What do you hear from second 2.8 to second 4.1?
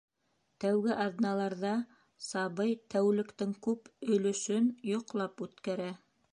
тәүлектең күп